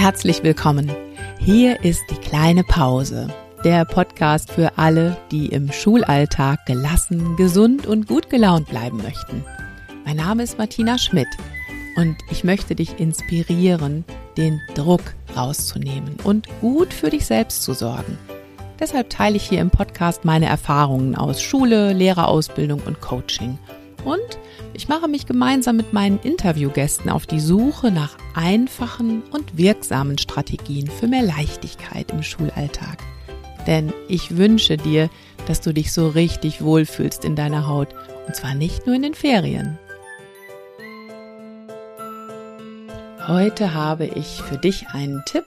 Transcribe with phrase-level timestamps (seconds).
[0.00, 0.90] herzlich willkommen.
[1.38, 3.28] Hier ist die kleine Pause,
[3.64, 9.44] der Podcast für alle, die im Schulalltag gelassen, gesund und gut gelaunt bleiben möchten.
[10.06, 11.28] Mein Name ist Martina Schmidt
[11.96, 14.06] und ich möchte dich inspirieren,
[14.38, 15.02] den Druck
[15.36, 18.16] rauszunehmen und gut für dich selbst zu sorgen.
[18.80, 23.58] Deshalb teile ich hier im Podcast meine Erfahrungen aus Schule, Lehrerausbildung und Coaching.
[24.04, 24.38] Und
[24.72, 30.88] ich mache mich gemeinsam mit meinen Interviewgästen auf die Suche nach einfachen und wirksamen Strategien
[30.88, 32.98] für mehr Leichtigkeit im Schulalltag.
[33.66, 35.10] Denn ich wünsche dir,
[35.46, 37.88] dass du dich so richtig wohlfühlst in deiner Haut
[38.26, 39.78] und zwar nicht nur in den Ferien.
[43.26, 45.44] Heute habe ich für dich einen Tipp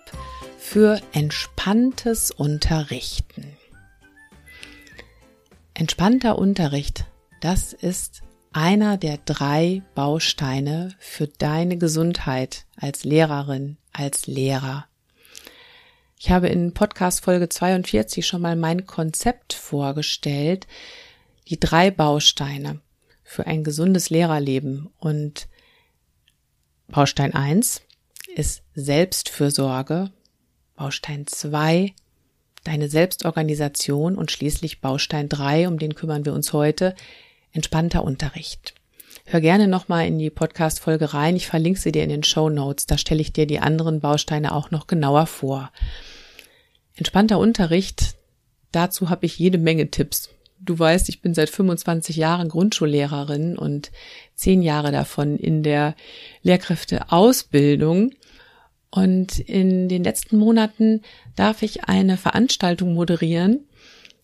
[0.58, 3.58] für entspanntes Unterrichten.
[5.73, 7.05] Entspannter Unterricht,
[7.41, 8.22] das ist
[8.53, 14.85] einer der drei Bausteine für deine Gesundheit als Lehrerin, als Lehrer.
[16.19, 20.67] Ich habe in Podcast Folge 42 schon mal mein Konzept vorgestellt,
[21.50, 22.80] die drei Bausteine
[23.23, 24.89] für ein gesundes Lehrerleben.
[25.00, 25.50] Und
[26.88, 27.81] Baustein 1
[28.35, 30.11] ist Selbstfürsorge,
[30.75, 31.94] Baustein 2
[32.63, 36.95] deine Selbstorganisation und schließlich Baustein 3, um den kümmern wir uns heute,
[37.54, 38.73] entspannter Unterricht.
[39.26, 41.36] Hör gerne nochmal in die Podcast-Folge rein.
[41.36, 42.88] Ich verlinke sie dir in den Show Notes.
[42.88, 45.72] Da stelle ich dir die anderen Bausteine auch noch genauer vor.
[46.96, 48.16] Entspannter Unterricht.
[48.72, 50.30] Dazu habe ich jede Menge Tipps.
[50.59, 53.92] Du weißt, ich bin seit 25 Jahren Grundschullehrerin und
[54.36, 55.96] zehn Jahre davon in der
[56.42, 58.14] Lehrkräfteausbildung.
[58.90, 61.02] Und in den letzten Monaten
[61.36, 63.68] darf ich eine Veranstaltung moderieren,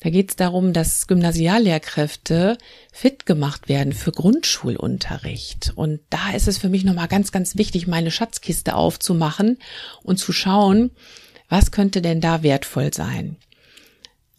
[0.02, 2.58] da geht es darum, dass Gymnasiallehrkräfte
[2.92, 5.74] fit gemacht werden für Grundschulunterricht.
[5.76, 9.58] Und da ist es für mich nochmal ganz, ganz wichtig, meine Schatzkiste aufzumachen
[10.02, 10.92] und zu schauen,
[11.50, 13.36] was könnte denn da wertvoll sein.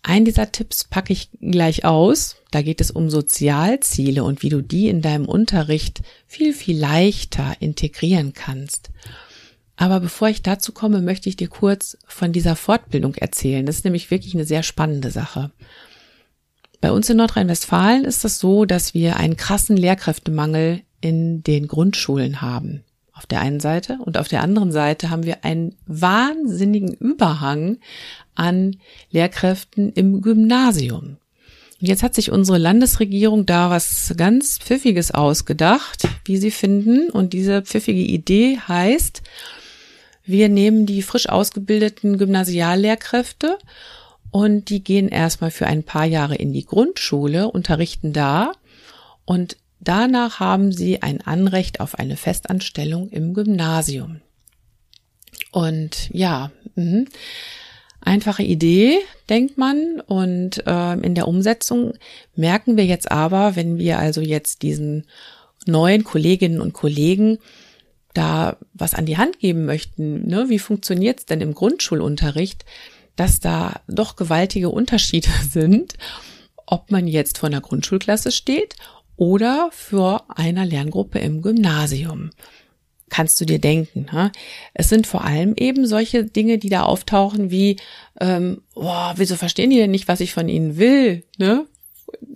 [0.02, 2.36] Ein dieser Tipps packe ich gleich aus.
[2.50, 7.54] Da geht es um Sozialziele und wie du die in deinem Unterricht viel, viel leichter
[7.60, 8.90] integrieren kannst.
[9.80, 13.64] Aber bevor ich dazu komme, möchte ich dir kurz von dieser Fortbildung erzählen.
[13.64, 15.52] Das ist nämlich wirklich eine sehr spannende Sache.
[16.82, 21.66] Bei uns in Nordrhein-Westfalen ist es das so, dass wir einen krassen Lehrkräftemangel in den
[21.66, 22.84] Grundschulen haben.
[23.14, 27.78] Auf der einen Seite und auf der anderen Seite haben wir einen wahnsinnigen Überhang
[28.34, 28.76] an
[29.10, 31.16] Lehrkräften im Gymnasium.
[31.80, 37.08] Und jetzt hat sich unsere Landesregierung da was ganz Pfiffiges ausgedacht, wie sie finden.
[37.08, 39.22] Und diese pfiffige Idee heißt,
[40.30, 43.58] wir nehmen die frisch ausgebildeten Gymnasiallehrkräfte
[44.30, 48.52] und die gehen erstmal für ein paar Jahre in die Grundschule, unterrichten da
[49.24, 54.20] und danach haben sie ein Anrecht auf eine Festanstellung im Gymnasium.
[55.52, 57.06] Und ja, mh.
[58.00, 58.98] einfache Idee,
[59.28, 60.00] denkt man.
[60.00, 61.94] Und äh, in der Umsetzung
[62.36, 65.06] merken wir jetzt aber, wenn wir also jetzt diesen
[65.66, 67.38] neuen Kolleginnen und Kollegen
[68.14, 72.64] da was an die Hand geben möchten, ne, wie funktioniert's denn im Grundschulunterricht,
[73.16, 75.94] dass da doch gewaltige Unterschiede sind,
[76.66, 78.76] ob man jetzt vor einer Grundschulklasse steht
[79.16, 82.30] oder für einer Lerngruppe im Gymnasium.
[83.10, 84.06] Kannst du dir denken.
[84.12, 84.30] Ne?
[84.72, 87.76] Es sind vor allem eben solche Dinge, die da auftauchen wie,
[88.20, 91.24] ähm, boah, wieso verstehen die denn nicht, was ich von ihnen will?
[91.36, 91.66] Ne?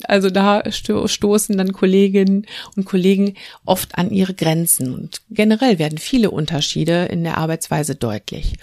[0.04, 2.46] Also da stoßen dann Kolleginnen
[2.76, 8.54] und Kollegen oft an ihre Grenzen und generell werden viele Unterschiede in der Arbeitsweise deutlich.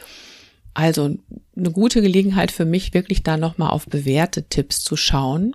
[0.73, 1.15] Also
[1.55, 5.53] eine gute Gelegenheit für mich, wirklich da nochmal auf bewährte Tipps zu schauen.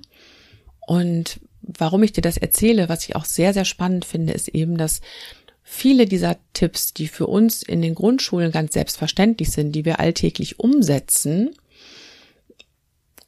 [0.87, 4.77] Und warum ich dir das erzähle, was ich auch sehr, sehr spannend finde, ist eben,
[4.77, 5.01] dass
[5.63, 10.61] viele dieser Tipps, die für uns in den Grundschulen ganz selbstverständlich sind, die wir alltäglich
[10.61, 11.51] umsetzen,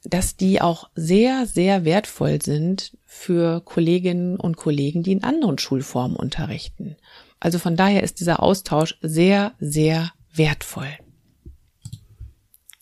[0.03, 6.15] dass die auch sehr, sehr wertvoll sind für Kolleginnen und Kollegen, die in anderen Schulformen
[6.15, 6.95] unterrichten.
[7.39, 10.89] Also von daher ist dieser Austausch sehr, sehr wertvoll.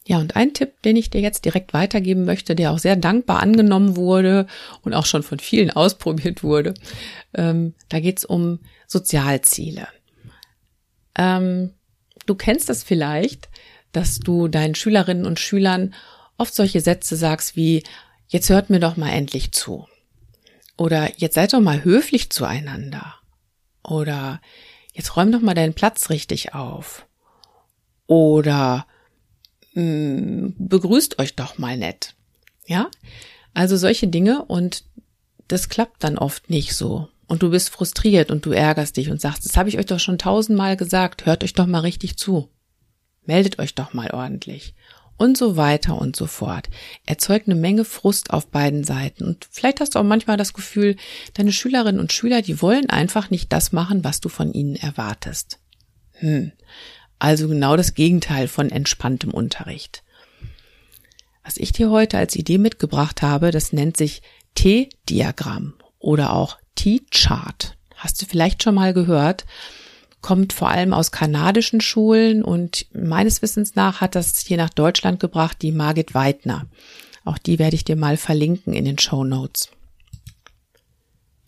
[0.05, 3.41] Ja, und ein Tipp, den ich dir jetzt direkt weitergeben möchte, der auch sehr dankbar
[3.41, 4.47] angenommen wurde
[4.81, 6.75] und auch schon von vielen ausprobiert wurde,
[7.33, 9.87] ähm, da geht's um Sozialziele.
[11.15, 11.73] Ähm,
[12.25, 13.49] du kennst das vielleicht,
[13.91, 15.93] dass du deinen Schülerinnen und Schülern
[16.37, 17.83] oft solche Sätze sagst wie,
[18.27, 19.87] jetzt hört mir doch mal endlich zu.
[20.77, 23.15] Oder jetzt seid doch mal höflich zueinander.
[23.83, 24.41] Oder
[24.93, 27.05] jetzt räum doch mal deinen Platz richtig auf.
[28.05, 28.85] Oder
[29.73, 32.15] mh, hm, begrüßt euch doch mal nett.
[32.67, 32.89] Ja?
[33.53, 34.83] Also solche Dinge und
[35.47, 37.07] das klappt dann oft nicht so.
[37.27, 39.99] Und du bist frustriert und du ärgerst dich und sagst, das habe ich euch doch
[39.99, 42.49] schon tausendmal gesagt, hört euch doch mal richtig zu.
[43.25, 44.73] meldet euch doch mal ordentlich.
[45.17, 46.69] Und so weiter und so fort.
[47.05, 49.23] Erzeugt eine Menge Frust auf beiden Seiten.
[49.23, 50.95] Und vielleicht hast du auch manchmal das Gefühl,
[51.33, 55.59] deine Schülerinnen und Schüler, die wollen einfach nicht das machen, was du von ihnen erwartest.
[56.13, 56.51] Hm.
[57.19, 60.03] Also genau das Gegenteil von entspanntem Unterricht.
[61.43, 64.21] Was ich dir heute als Idee mitgebracht habe, das nennt sich
[64.53, 67.75] T-Diagramm oder auch T-Chart.
[67.95, 69.45] Hast du vielleicht schon mal gehört?
[70.21, 75.19] Kommt vor allem aus kanadischen Schulen und meines Wissens nach hat das hier nach Deutschland
[75.19, 76.67] gebracht die Margit Weidner.
[77.23, 79.69] Auch die werde ich dir mal verlinken in den Show Notes.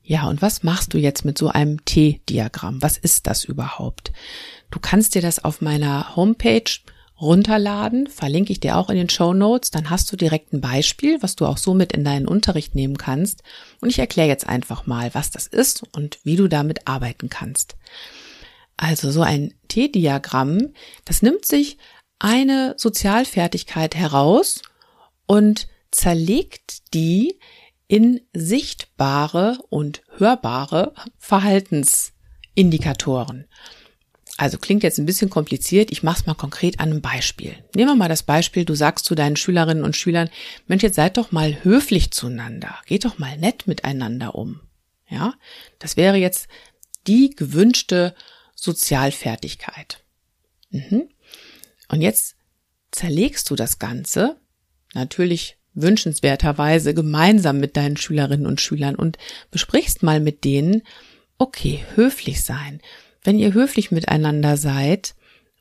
[0.04, 2.82] Ja, und was machst du jetzt mit so einem T-Diagramm?
[2.82, 4.12] Was ist das überhaupt?
[4.72, 6.64] Du kannst dir das auf meiner Homepage
[7.22, 11.22] runterladen, verlinke ich dir auch in den Show Notes, dann hast du direkt ein Beispiel,
[11.22, 13.44] was du auch so mit in deinen Unterricht nehmen kannst.
[13.82, 17.76] Und ich erkläre jetzt einfach mal, was das ist und wie du damit arbeiten kannst.
[18.82, 20.70] Also so ein T-Diagramm,
[21.04, 21.78] das nimmt sich
[22.18, 24.62] eine Sozialfertigkeit heraus
[25.26, 27.38] und zerlegt die
[27.90, 33.50] in sichtbare und hörbare Verhaltensindikatoren.
[34.38, 35.92] Also klingt jetzt ein bisschen kompliziert.
[35.92, 37.58] Ich mache es mal konkret an einem Beispiel.
[37.76, 40.30] Nehmen wir mal das Beispiel, du sagst zu deinen Schülerinnen und Schülern,
[40.68, 42.78] Mensch, jetzt seid doch mal höflich zueinander.
[42.86, 44.62] Geht doch mal nett miteinander um.
[45.10, 45.34] Ja,
[45.80, 46.48] das wäre jetzt
[47.08, 48.16] die gewünschte
[48.64, 50.04] Sozialfertigkeit.
[50.70, 51.10] Mhm.
[51.90, 52.36] Und jetzt
[52.92, 54.38] zerlegst du das Ganze,
[54.94, 59.18] natürlich wünschenswerterweise gemeinsam mit deinen Schülerinnen und Schülern und
[59.52, 60.84] besprichst mal mit denen,
[61.38, 62.82] okay, höflich sein.
[63.24, 65.16] Wenn ihr höflich miteinander seid,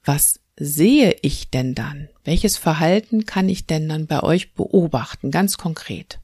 [0.04, 2.08] was sehe ich denn dann?
[2.24, 6.18] Welches Verhalten kann ich denn dann bei euch beobachten, ganz konkret?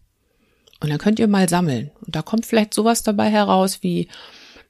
[0.81, 1.91] Und dann könnt ihr mal sammeln.
[2.05, 4.09] Und da kommt vielleicht sowas dabei heraus wie,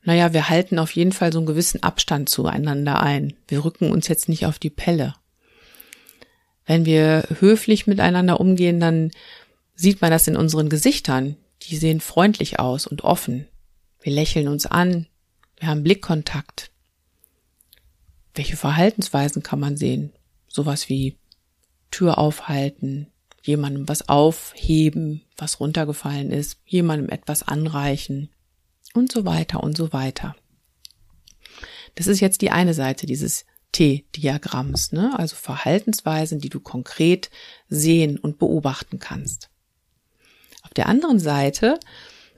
[0.04, 3.34] naja, wir halten auf jeden Fall so einen gewissen Abstand zueinander ein.
[3.48, 5.14] Wir rücken uns jetzt nicht auf die Pelle.
[6.66, 9.10] Wenn wir höflich miteinander umgehen, dann
[9.74, 11.36] sieht man das in unseren Gesichtern.
[11.62, 13.48] Die sehen freundlich aus und offen.
[14.02, 15.06] Wir lächeln uns an.
[15.58, 16.70] Wir haben Blickkontakt.
[18.34, 20.12] Welche Verhaltensweisen kann man sehen?
[20.48, 21.16] Sowas wie
[21.90, 23.06] Tür aufhalten,
[23.42, 28.28] jemandem was aufheben, was runtergefallen ist, jemandem etwas anreichen,
[28.94, 30.35] und so weiter und so weiter.
[31.94, 35.19] Das ist jetzt die eine Seite dieses T-Diagramms, ne?
[35.19, 37.31] also Verhaltensweisen, die du konkret
[37.69, 39.50] sehen und beobachten kannst.
[40.62, 41.79] Auf der anderen Seite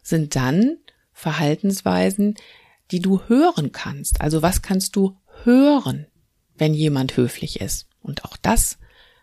[0.02, 0.78] sind dann
[1.12, 2.34] Verhaltensweisen,
[2.90, 4.20] die du hören kannst.
[4.20, 6.06] Also was kannst du hören,
[6.56, 7.86] wenn jemand höflich ist?
[8.00, 8.78] Und auch das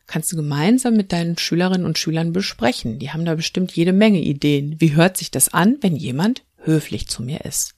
[0.05, 2.99] kannst du gemeinsam mit deinen Schülerinnen und Schülern besprechen.
[2.99, 4.75] Die haben da bestimmt jede Menge Ideen.
[4.79, 7.75] Wie hört sich das an, wenn jemand höflich zu mir ist.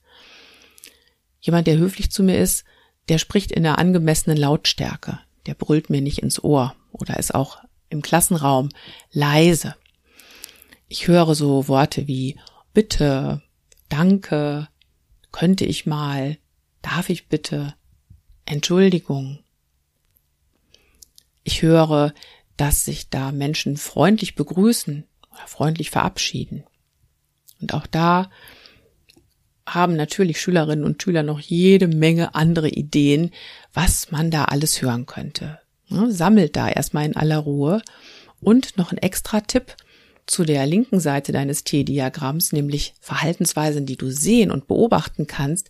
[1.41, 2.65] Jemand, der höflich zu mir ist,
[3.09, 5.19] der spricht in der angemessenen Lautstärke.
[5.45, 7.59] Der brüllt mir nicht ins Ohr oder ist auch
[7.89, 8.69] im Klassenraum
[9.11, 9.75] leise.
[10.87, 12.39] Ich höre so Worte wie
[12.73, 13.41] bitte,
[13.89, 14.67] danke,
[15.31, 16.37] könnte ich mal,
[16.81, 17.75] darf ich bitte,
[18.45, 19.39] Entschuldigung.
[21.43, 22.13] Ich höre,
[22.57, 26.63] dass sich da Menschen freundlich begrüßen oder freundlich verabschieden.
[27.59, 28.29] Und auch da
[29.65, 33.31] haben natürlich Schülerinnen und Schüler noch jede Menge andere Ideen,
[33.73, 35.59] was man da alles hören könnte.
[35.89, 37.81] Sammelt da erstmal in aller Ruhe.
[38.41, 39.75] Und noch ein extra Tipp
[40.25, 45.69] zu der linken Seite deines T-Diagramms, nämlich Verhaltensweisen, die du sehen und beobachten kannst.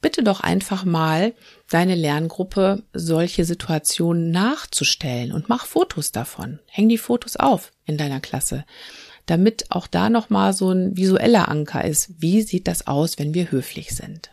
[0.00, 1.34] Bitte doch einfach mal
[1.68, 6.58] deine Lerngruppe solche Situationen nachzustellen und mach Fotos davon.
[6.66, 8.64] Häng die Fotos auf in deiner Klasse
[9.30, 12.20] damit auch da nochmal so ein visueller Anker ist.
[12.20, 14.30] Wie sieht das aus, wenn wir höflich sind?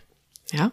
[0.51, 0.71] Ja?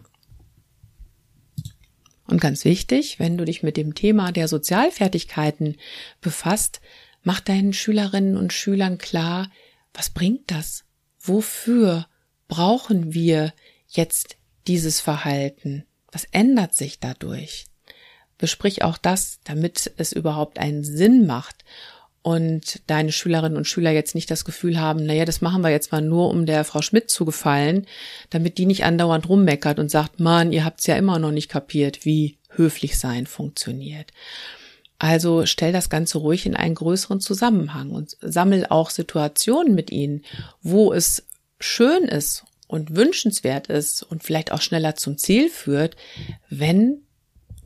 [2.27, 5.77] Und ganz wichtig, wenn du dich mit dem Thema der Sozialfertigkeiten
[6.21, 6.81] befasst,
[7.21, 9.51] mach deinen Schülerinnen und Schülern klar,
[9.93, 10.85] was bringt das?
[11.19, 12.07] Wofür
[12.47, 13.53] brauchen wir
[13.87, 15.85] jetzt dieses Verhalten?
[16.11, 17.65] Was ändert sich dadurch?
[18.39, 21.63] Besprich auch das, damit es überhaupt einen Sinn macht
[22.25, 25.91] und deine Schülerinnen und Schüler jetzt nicht das Gefühl haben, naja, das machen wir jetzt
[25.91, 27.85] mal nur, um der Frau Schmidt zu gefallen,
[28.31, 32.03] damit die nicht andauernd rummeckert und sagt, Mann, ihr habt's ja immer noch nicht kapiert,
[32.03, 34.11] wie höflich sein funktioniert.
[34.97, 40.23] Also stell das Ganze ruhig in einen größeren Zusammenhang und sammel auch Situationen mit ihnen,
[40.63, 41.27] wo es
[41.59, 45.95] schön ist und wünschenswert ist und vielleicht auch schneller zum Ziel führt,
[46.49, 47.03] wenn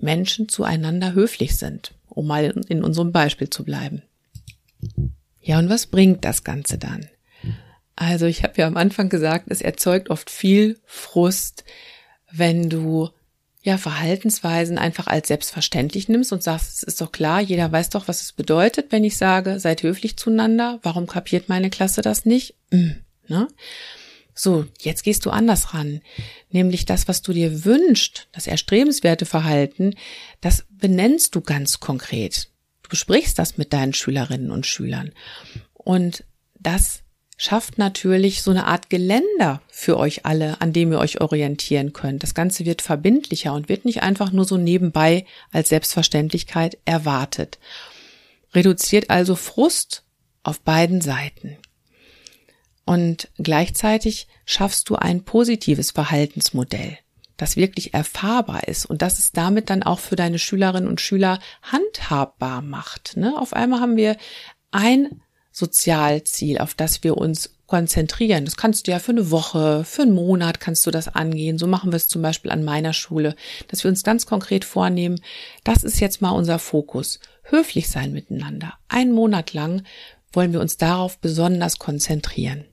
[0.02, 4.02] Menschen zueinander höflich sind, um mal in unserem Beispiel zu bleiben.
[5.42, 7.08] Ja, und was bringt das Ganze dann?
[7.96, 11.66] Also ich habe ja am Anfang gesagt, es erzeugt oft viel Frust,
[12.32, 13.10] wenn du
[13.62, 18.08] ja, Verhaltensweisen einfach als selbstverständlich nimmst und sagst, es ist doch klar, jeder weiß doch,
[18.08, 20.80] was es bedeutet, wenn ich sage, seid höflich zueinander.
[20.82, 22.56] Warum kapiert meine Klasse das nicht?
[22.72, 22.92] Mm,
[23.28, 23.48] ne?
[24.34, 26.00] So, jetzt gehst du anders ran.
[26.50, 29.96] Nämlich das, was du dir wünschst, das erstrebenswerte Verhalten,
[30.40, 32.50] das benennst du ganz konkret.
[32.90, 35.12] Du besprichst das mit deinen Schülerinnen und Schülern.
[35.76, 36.24] Und
[36.60, 37.04] das
[37.38, 42.24] schafft natürlich so eine Art Geländer für euch alle, an dem ihr euch orientieren könnt.
[42.24, 47.60] Das Ganze wird verbindlicher und wird nicht einfach nur so nebenbei als Selbstverständlichkeit erwartet.
[48.54, 50.04] Reduziert also Frust
[50.42, 51.58] auf beiden Seiten.
[52.86, 56.98] Und gleichzeitig schaffst du ein positives Verhaltensmodell,
[57.40, 61.40] das wirklich erfahrbar ist und das es damit dann auch für deine Schülerinnen und Schüler
[61.64, 63.18] handhabbar macht.
[63.18, 63.36] Ne?
[63.40, 64.18] Auf einmal haben wir
[64.72, 68.46] ein Sozialziel, auf das wir uns konzentrieren.
[68.46, 71.58] Das kannst du ja für eine Woche, für einen Monat kannst du das angehen.
[71.58, 73.36] So machen wir es zum Beispiel an meiner Schule,
[73.68, 75.22] dass wir uns ganz konkret vornehmen,
[75.64, 77.20] das ist jetzt mal unser Fokus.
[77.44, 78.74] Höflich sein miteinander.
[78.90, 79.84] Einen Monat lang
[80.34, 82.66] wollen wir uns darauf besonders konzentrieren.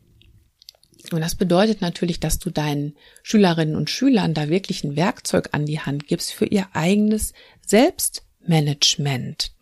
[1.13, 5.67] Und das bedeutet natürlich, dass du deinen Schülerinnen und Schülern da wirklich ein Werkzeug an
[5.67, 7.33] die Hand gibst für ihr eigenes
[7.65, 9.53] Selbstmanagement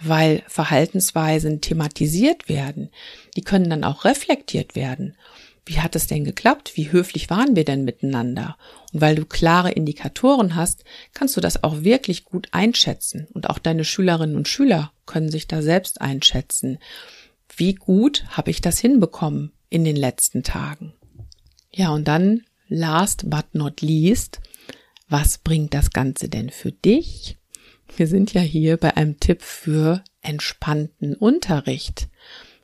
[0.00, 2.90] weil Verhaltensweisen thematisiert werden.
[3.36, 5.16] Die können dann auch reflektiert werden.
[5.64, 6.72] Wie hat es denn geklappt?
[6.76, 8.56] Wie höflich waren wir denn miteinander?
[8.92, 13.26] Und weil du klare Indikatoren hast, kannst du das auch wirklich gut einschätzen.
[13.32, 16.78] Und auch deine Schülerinnen und Schüler können sich da selbst einschätzen.
[17.56, 20.94] Wie gut habe ich das hinbekommen in den letzten Tagen?
[21.72, 24.40] Ja, und dann, last but not least,
[25.08, 27.38] was bringt das Ganze denn für dich?
[27.96, 32.08] Wir sind ja hier bei einem Tipp für entspannten Unterricht.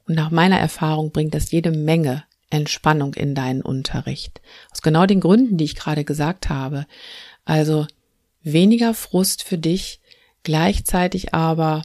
[0.07, 4.43] Und nach meiner Erfahrung bringt das jede Menge Entspannung in deinen Unterricht.
[4.71, 6.87] Aus genau den Gründen, die ich gerade gesagt habe.
[7.45, 7.87] Also
[8.43, 10.01] weniger Frust für dich,
[10.43, 11.83] gleichzeitig aber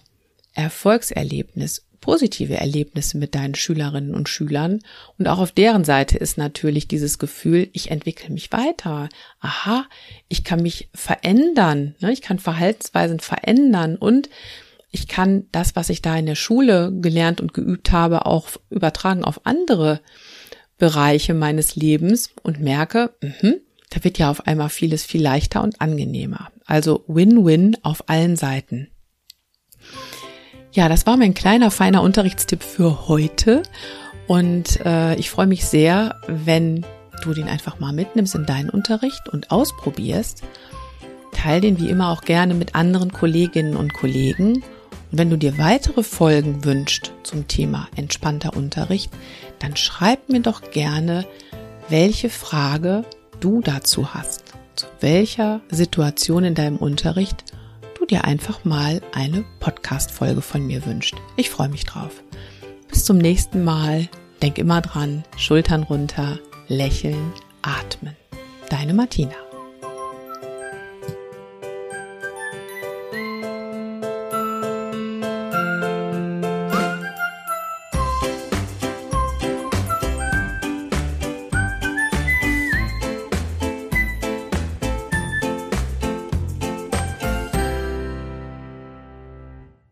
[0.54, 4.80] Erfolgserlebnis positive Erlebnisse mit deinen Schülerinnen und Schülern.
[5.18, 9.10] Und auch auf deren Seite ist natürlich dieses Gefühl, ich entwickle mich weiter.
[9.40, 9.86] Aha,
[10.28, 11.96] ich kann mich verändern.
[12.00, 12.12] Ne?
[12.12, 14.30] Ich kann Verhaltensweisen verändern und
[14.92, 19.24] ich kann das, was ich da in der Schule gelernt und geübt habe, auch übertragen
[19.24, 20.02] auf andere
[20.78, 23.56] Bereiche meines Lebens und merke, mh,
[23.90, 26.52] da wird ja auf einmal vieles viel leichter und angenehmer.
[26.66, 28.90] Also Win-Win auf allen Seiten.
[30.78, 33.64] Ja, das war mein kleiner, feiner Unterrichtstipp für heute.
[34.28, 36.86] Und äh, ich freue mich sehr, wenn
[37.24, 40.44] du den einfach mal mitnimmst in deinen Unterricht und ausprobierst.
[41.32, 44.58] Teil den wie immer auch gerne mit anderen Kolleginnen und Kollegen.
[44.58, 44.64] Und
[45.18, 49.12] wenn du dir weitere Folgen wünschst zum Thema entspannter Unterricht,
[49.58, 51.26] dann schreib mir doch gerne,
[51.90, 53.04] welche Frage
[53.40, 54.44] du dazu hast.
[54.76, 57.46] Zu welcher Situation in deinem Unterricht
[58.08, 61.16] dir einfach mal eine Podcast-Folge von mir wünscht.
[61.36, 62.24] Ich freue mich drauf.
[62.90, 64.10] Bis zum nächsten Mal.
[64.42, 67.34] Denk immer dran, Schultern runter, lächeln,
[67.64, 68.16] atmen.
[68.70, 69.47] Deine Martina.